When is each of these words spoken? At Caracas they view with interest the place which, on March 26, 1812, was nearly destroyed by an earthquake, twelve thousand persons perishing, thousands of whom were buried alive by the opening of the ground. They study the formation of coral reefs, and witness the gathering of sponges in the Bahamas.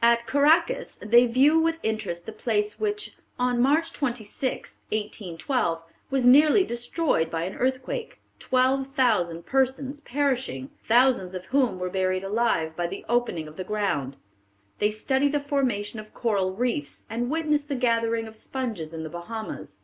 At 0.00 0.26
Caracas 0.26 0.98
they 1.02 1.26
view 1.26 1.58
with 1.58 1.78
interest 1.82 2.24
the 2.24 2.32
place 2.32 2.80
which, 2.80 3.14
on 3.38 3.60
March 3.60 3.92
26, 3.92 4.78
1812, 4.90 5.82
was 6.08 6.24
nearly 6.24 6.64
destroyed 6.64 7.30
by 7.30 7.42
an 7.42 7.56
earthquake, 7.56 8.18
twelve 8.38 8.94
thousand 8.94 9.44
persons 9.44 10.00
perishing, 10.00 10.70
thousands 10.82 11.34
of 11.34 11.44
whom 11.44 11.78
were 11.78 11.90
buried 11.90 12.24
alive 12.24 12.74
by 12.74 12.86
the 12.86 13.04
opening 13.06 13.46
of 13.46 13.58
the 13.58 13.64
ground. 13.64 14.16
They 14.78 14.90
study 14.90 15.28
the 15.28 15.40
formation 15.40 16.00
of 16.00 16.14
coral 16.14 16.54
reefs, 16.54 17.04
and 17.10 17.28
witness 17.28 17.66
the 17.66 17.74
gathering 17.74 18.26
of 18.26 18.34
sponges 18.34 18.94
in 18.94 19.02
the 19.02 19.10
Bahamas. 19.10 19.76